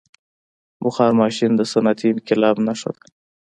•بخار 0.83 1.11
ماشین 1.21 1.51
د 1.55 1.61
صنعتي 1.71 2.07
انقلاب 2.13 2.55
نښه 2.67 2.89
ده. 2.95 3.03